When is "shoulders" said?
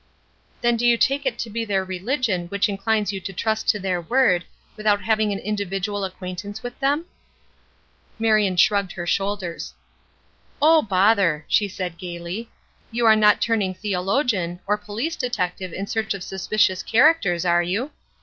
9.05-9.75